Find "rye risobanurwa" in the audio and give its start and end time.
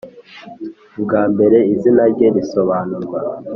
2.13-3.19